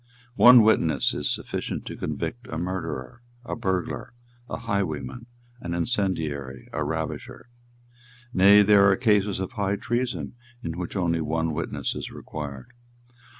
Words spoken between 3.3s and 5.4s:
a burglar, a highwayman,